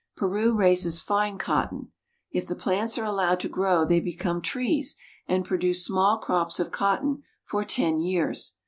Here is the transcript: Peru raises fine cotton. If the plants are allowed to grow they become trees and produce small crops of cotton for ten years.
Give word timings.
Peru 0.17 0.51
raises 0.55 0.99
fine 0.99 1.37
cotton. 1.37 1.91
If 2.31 2.47
the 2.47 2.55
plants 2.55 2.97
are 2.97 3.03
allowed 3.05 3.39
to 3.41 3.47
grow 3.47 3.85
they 3.85 3.99
become 3.99 4.41
trees 4.41 4.95
and 5.27 5.45
produce 5.45 5.85
small 5.85 6.17
crops 6.17 6.59
of 6.59 6.71
cotton 6.71 7.21
for 7.45 7.63
ten 7.63 8.01
years. 8.01 8.55